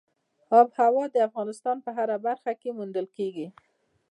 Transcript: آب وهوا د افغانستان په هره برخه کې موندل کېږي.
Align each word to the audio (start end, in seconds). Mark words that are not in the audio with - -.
آب 0.59 0.67
وهوا 0.75 1.05
د 1.11 1.17
افغانستان 1.27 1.77
په 1.85 1.89
هره 1.97 2.17
برخه 2.27 2.51
کې 2.59 2.75
موندل 2.77 3.07
کېږي. 3.17 3.47